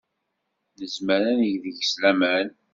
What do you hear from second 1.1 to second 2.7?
ad neg deg-s laman.